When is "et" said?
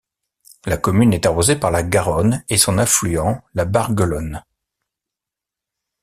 2.49-2.57